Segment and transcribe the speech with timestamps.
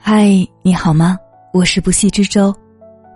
[0.00, 1.18] 嗨，你好吗？
[1.52, 2.54] 我是不系之舟。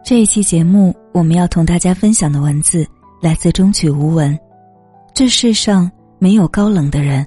[0.05, 2.87] 这一期节目，我们要同大家分享的文字
[3.21, 4.39] 来自中曲无闻。
[5.15, 7.27] 这世上没有高冷的人，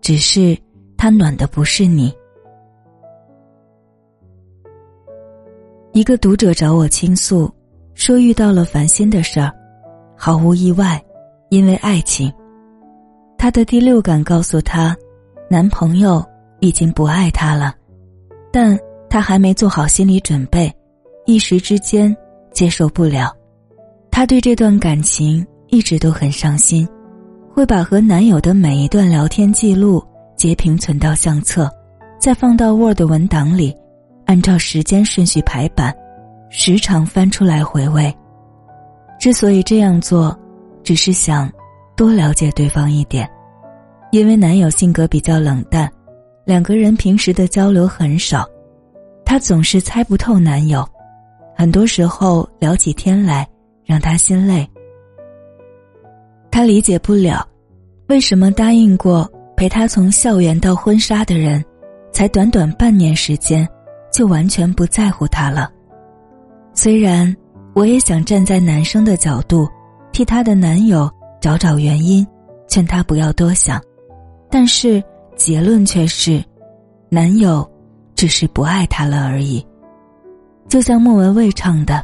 [0.00, 0.56] 只是
[0.96, 2.12] 他暖的不是你。
[5.92, 7.52] 一个读者找我倾诉，
[7.94, 9.52] 说遇到了烦心的事儿，
[10.16, 11.00] 毫无意外，
[11.50, 12.32] 因为爱情。
[13.38, 14.96] 她的第六感告诉她，
[15.48, 16.24] 男朋友
[16.60, 17.74] 已经不爱她了，
[18.56, 18.78] 但。
[19.08, 20.70] 她还没做好心理准备，
[21.26, 22.14] 一时之间
[22.52, 23.32] 接受不了。
[24.10, 26.86] 她对这段感情一直都很上心，
[27.54, 30.04] 会把和男友的每一段聊天记录
[30.36, 31.70] 截屏存到相册，
[32.20, 33.74] 再放到 Word 文档里，
[34.26, 35.94] 按照时间顺序排版，
[36.50, 38.12] 时常翻出来回味。
[39.20, 40.36] 之所以这样做，
[40.82, 41.50] 只是想
[41.96, 43.26] 多了解对方一点，
[44.10, 45.90] 因为男友性格比较冷淡，
[46.46, 48.48] 两个人平时的交流很少。
[49.24, 50.88] 她总是猜不透男友，
[51.56, 53.46] 很多时候聊起天来
[53.84, 54.66] 让她心累。
[56.48, 57.44] 她理解不了，
[58.06, 61.62] 为什么答应过陪她从校园到婚纱的人，
[62.12, 63.68] 才短短半年时间，
[64.12, 65.68] 就完全不在乎她了。
[66.72, 67.34] 虽然
[67.74, 69.68] 我也想站在男生的角度，
[70.12, 72.24] 替她的男友找找原因，
[72.68, 73.82] 劝她不要多想，
[74.48, 75.02] 但是
[75.36, 76.42] 结论却是，
[77.08, 77.64] 男友。
[78.16, 79.62] 只是不爱他了而已，
[80.68, 82.02] 就像莫文蔚唱的：“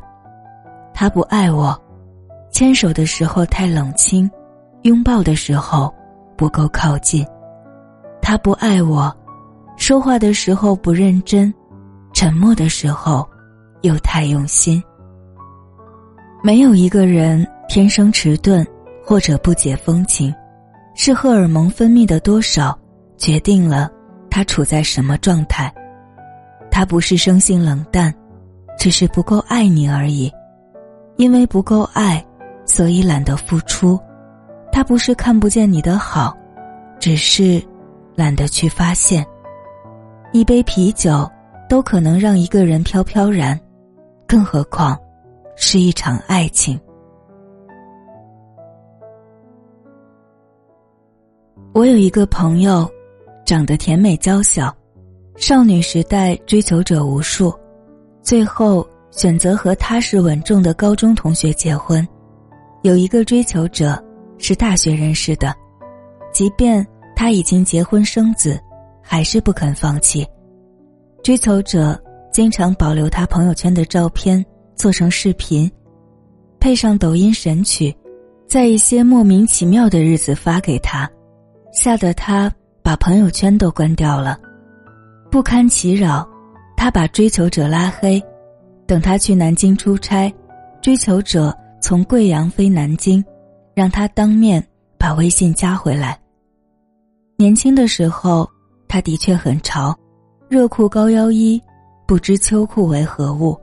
[0.92, 1.74] 他不爱我，
[2.50, 4.30] 牵手的时候太冷清，
[4.82, 5.90] 拥抱的时候
[6.36, 7.26] 不够靠近。
[8.20, 9.10] 他不爱我，
[9.78, 11.50] 说话的时候不认真，
[12.12, 13.26] 沉默的时候
[13.80, 14.84] 又太用心。
[16.42, 18.66] 没有一个人天生迟钝
[19.02, 20.30] 或者不解风情，
[20.94, 22.78] 是荷尔蒙分泌的多少
[23.22, 23.88] 决定了
[24.28, 25.72] 他处在什么状态。”
[26.72, 28.12] 他不是生性冷淡，
[28.76, 30.32] 只是不够爱你而已。
[31.16, 32.24] 因为不够爱，
[32.64, 34.00] 所以懒得付出。
[34.72, 36.34] 他不是看不见你的好，
[36.98, 37.62] 只是
[38.16, 39.24] 懒得去发现。
[40.32, 41.30] 一杯啤酒
[41.68, 43.58] 都可能让一个人飘飘然，
[44.26, 44.98] 更何况
[45.54, 46.80] 是一场爱情。
[51.74, 52.90] 我有一个朋友，
[53.52, 54.74] 长得甜美娇小。
[55.36, 57.52] 少女时代追求者无数，
[58.22, 62.06] 最后选择和踏实稳重的高中同学结婚。
[62.80, 64.02] 有一个追求者
[64.38, 65.54] 是大学认识的，
[66.32, 66.82] 即便
[67.14, 68.58] 他已经结婚生子，
[69.02, 70.26] 还是不肯放弃。
[71.22, 72.02] 追求者
[72.32, 74.42] 经常保留他朋友圈的照片，
[74.74, 75.70] 做成视频，
[76.58, 77.94] 配上抖音神曲，
[78.48, 81.06] 在一些莫名其妙的日子发给他，
[81.70, 82.50] 吓得他
[82.82, 84.38] 把朋友圈都关掉了。
[85.30, 86.28] 不堪其扰，
[86.76, 88.22] 他把追求者拉黑。
[88.86, 90.30] 等他去南京出差，
[90.82, 93.24] 追求者从贵阳飞南京，
[93.74, 94.62] 让他当面
[94.98, 96.18] 把微信加回来。
[97.36, 98.46] 年轻的时候，
[98.88, 99.96] 他的确很潮，
[100.50, 101.62] 热裤高腰衣，
[102.06, 103.58] 不知秋裤为何物。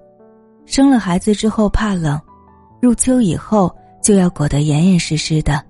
[0.66, 2.20] 生了孩子之后怕冷，
[2.82, 5.64] 入秋以后就要裹得严严实实的，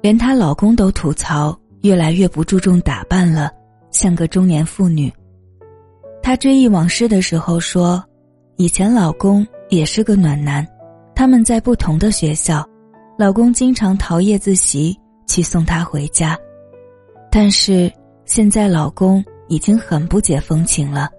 [0.00, 3.52] 连她老公都吐槽越来越不注重打扮了，
[3.90, 5.12] 像个中年妇女。
[6.22, 8.02] 她追忆往事的时候说
[8.56, 10.66] ：“以前老公也是个暖男，
[11.14, 12.66] 他们在不同的学校，
[13.18, 16.34] 老公经常逃夜自习去送她回家。
[17.30, 17.92] 但是
[18.24, 21.10] 现在老公已经很不解风情了，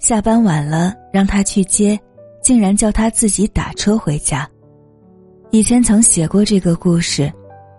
[0.00, 1.96] 下班晚了让她去接，
[2.42, 4.48] 竟然叫她自己打车回家。
[5.52, 7.32] 以前曾写过这个故事，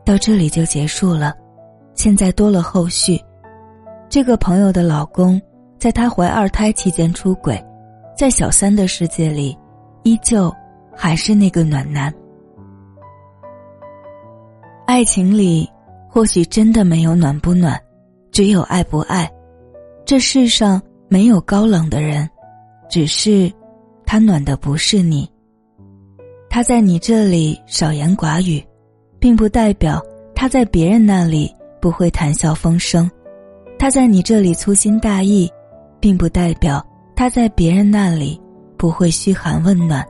[0.06, 1.36] 到这里就结束了，
[2.02, 3.22] 现在多了后续。
[4.10, 5.40] 这个朋友的老公。”
[5.82, 7.60] 在她怀二胎期间出轨，
[8.16, 9.58] 在小三的世界里，
[10.04, 10.54] 依旧
[10.96, 12.14] 还是那个暖男。
[14.86, 15.68] 爱情里，
[16.08, 17.82] 或许真的没有暖不暖，
[18.32, 19.28] 只有爱不爱。
[20.06, 22.30] 这世上没有高冷的人，
[22.88, 23.52] 只是
[24.06, 25.28] 他暖的不是你。
[26.48, 28.64] 他在你这里少言寡语，
[29.20, 30.00] 并不代表
[30.36, 33.10] 他在别人那里不会谈笑风生。
[33.80, 35.52] 他在你这里粗心大意。
[36.02, 36.84] 并不代表
[37.16, 38.42] 他在别人那里
[38.76, 40.04] 不会嘘寒问暖。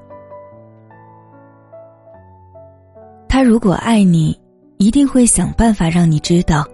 [3.27, 4.39] 他如果爱你，
[4.77, 6.65] 一定会想办法让你知道，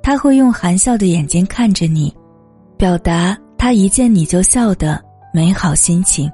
[0.00, 2.14] 他会用含笑的眼睛看着你，
[2.76, 5.02] 表达他一见你就笑的
[5.32, 6.30] 美好心情，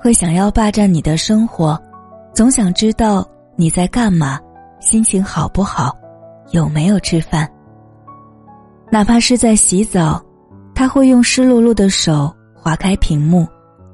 [0.00, 1.76] 会想要霸占你的生活，
[2.32, 4.38] 总想知道你在干嘛，
[4.78, 5.96] 心情好不好，
[6.50, 7.50] 有没有吃饭，
[8.90, 10.22] 哪怕是在洗澡。
[10.76, 13.46] 他会用湿漉漉的手划开屏幕，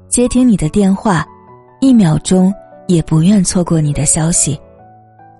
[0.07, 1.23] 接听你的电话，
[1.79, 2.51] 一秒钟
[2.87, 4.59] 也不愿错过你的消息，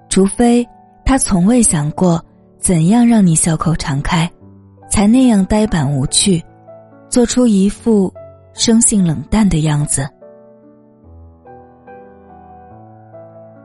[0.07, 0.63] 除非
[1.03, 2.23] 他从未想过
[2.59, 4.29] 怎样让你笑口常开，
[4.87, 6.39] 才那样呆板无趣，
[7.09, 8.13] 做出一副
[8.53, 10.07] 生性冷淡的样子。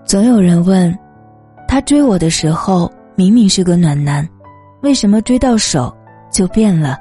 [0.06, 0.98] 总有人问，
[1.68, 4.28] 他追我的时候明明是个暖男，
[4.82, 5.90] 为什么追到手
[6.30, 6.98] 就变了？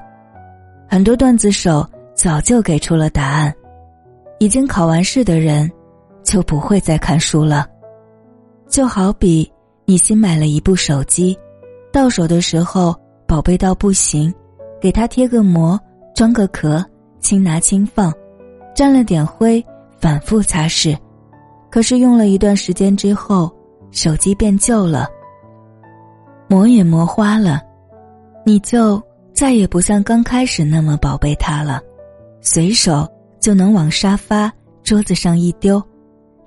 [0.87, 3.53] 很多段子手早就给出了答案：
[4.39, 5.69] 已经考完试的人，
[6.23, 7.67] 就不会再看书了。
[8.69, 9.51] 就好比
[9.83, 11.37] 你新买了一部手机，
[11.91, 12.95] 到手的时候
[13.27, 14.33] 宝贝到不行，
[14.79, 15.77] 给它贴个膜，
[16.15, 16.81] 装个壳，
[17.19, 18.13] 轻拿轻放，
[18.73, 19.61] 沾了点灰，
[19.99, 20.97] 反复擦拭。
[21.69, 23.53] 可是用了一段时间之后，
[23.91, 25.09] 手机变旧了，
[26.47, 27.61] 磨也磨花了，
[28.45, 29.01] 你就
[29.33, 31.81] 再也不像刚开始那么宝贝它了，
[32.41, 33.07] 随手
[33.39, 34.51] 就能往沙发、
[34.83, 35.81] 桌子上一丢，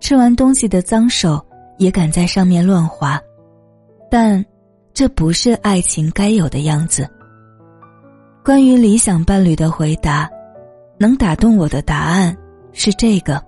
[0.00, 1.45] 吃完东西的脏手
[1.79, 3.21] 也敢在上面乱划，
[4.11, 4.45] 但
[4.95, 7.09] 这不是爱情该有的样子。
[8.45, 10.31] 关于理想伴侣的回答，
[10.97, 12.35] 能打动我的答案
[12.73, 13.43] 是这个。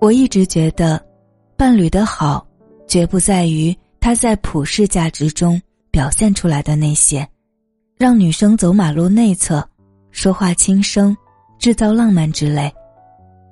[0.00, 1.00] 我一直觉得，
[1.56, 2.44] 伴侣的好，
[2.88, 5.62] 绝不在于他在普世价值中
[5.92, 7.26] 表现出来的那些，
[7.96, 9.64] 让女生走马路内侧，
[10.10, 11.16] 说话轻声，
[11.56, 12.68] 制造浪漫之类。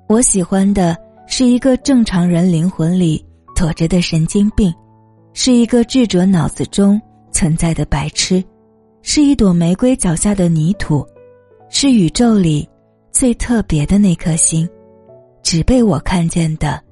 [0.09, 0.95] 我喜欢的
[1.25, 3.25] 是一个正常人灵魂里
[3.55, 4.73] 躲着的神经病，
[5.31, 7.01] 是一个智者脑子中
[7.31, 8.43] 存在的白痴，
[9.01, 11.07] 是一朵玫瑰脚下的泥土，
[11.69, 12.67] 是宇宙里
[13.09, 14.67] 最特别的那颗星。
[15.43, 16.83] 只被我看见的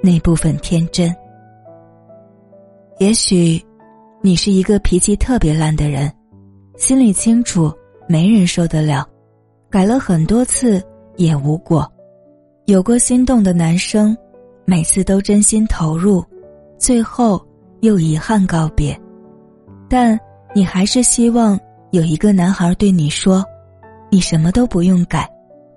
[0.00, 1.12] 那部分天真。
[2.98, 3.64] 也许，
[4.20, 6.12] 你是一个脾气特别烂的人，
[6.76, 7.72] 心里清楚
[8.08, 9.06] 没人受得了，
[9.70, 10.82] 改了很多次
[11.16, 11.88] 也无果。
[12.64, 14.16] 有过心动的男生，
[14.64, 16.24] 每次都真心投入，
[16.76, 17.40] 最后
[17.82, 18.98] 又遗憾告别。
[19.88, 20.18] 但
[20.52, 21.56] 你还是希望
[21.92, 23.44] 有一个男孩对你说
[24.10, 25.30] ：“你什么都不用改，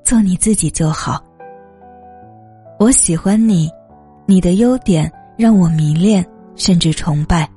[0.03, 1.23] 做你自己就好。”
[2.79, 3.69] 我喜欢你，
[4.25, 6.25] 你的优点让我迷恋
[6.55, 7.49] 甚至崇拜，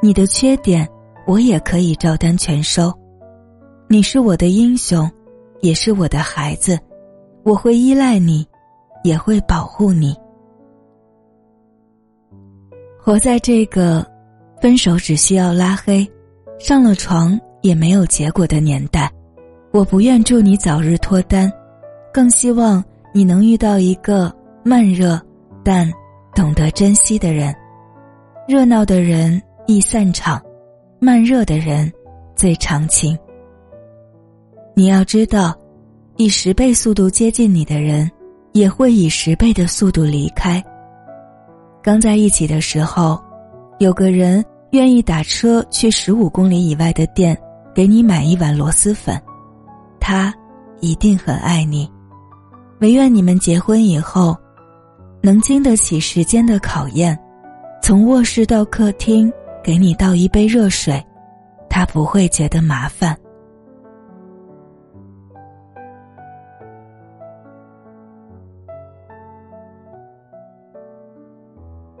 [0.00, 0.88] 你的缺点
[1.26, 2.92] 我也可以照单全收。
[3.88, 5.10] 你是我的英雄，
[5.60, 6.78] 也是我的孩子，
[7.42, 8.46] 我会依赖你，
[9.04, 10.16] 也会保护你。
[12.98, 14.06] 活在这个
[14.60, 16.06] 分手只需要拉黑，
[16.58, 19.10] 上了床也没有结果的年代，
[19.72, 21.52] 我不愿祝你早日脱单，
[22.12, 24.32] 更希望你能遇到一个。
[24.64, 25.20] 慢热，
[25.64, 25.92] 但
[26.36, 27.52] 懂得珍惜的人，
[28.52, 30.38] 热闹的人易散场，
[31.00, 31.90] 慢热的人
[32.36, 33.18] 最长情。
[34.74, 35.56] 你要知道，
[36.18, 38.10] 以十倍速度接近你的人，
[38.52, 40.62] 也会以十倍的速度离开。
[41.82, 43.18] 刚在一起的时候，
[43.78, 47.34] 有个人愿意打车去十五公里以外的店
[47.74, 49.18] 给你买一碗螺蛳粉，
[49.98, 50.30] 他
[50.80, 51.90] 一定很爱你。
[52.80, 54.36] 唯愿你们结婚以后。
[55.24, 57.16] 能经得起时间的考验，
[57.82, 59.30] 从卧室到客厅
[59.62, 61.04] 给你倒一杯热水，
[61.68, 63.14] 他不会觉得麻烦。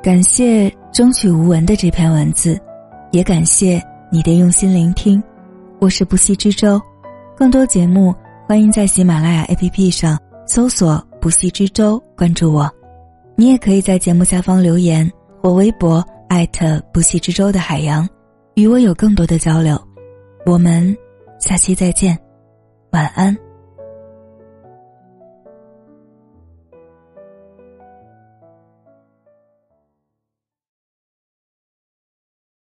[0.00, 2.58] 感谢终曲无闻的这篇文字，
[3.10, 5.22] 也感谢你的用心聆听。
[5.80, 6.80] 我是不息之舟，
[7.36, 8.14] 更多节目
[8.46, 12.70] 欢迎在喜马拉雅 APP 上搜索“不息之舟”，关注我。
[13.34, 15.10] 你也可以在节目下方留言
[15.42, 18.08] 我微博艾特不系之舟的海洋，
[18.54, 19.76] 与我有更多的交流。
[20.46, 20.96] 我们
[21.40, 22.16] 下期再见，
[22.92, 23.36] 晚安。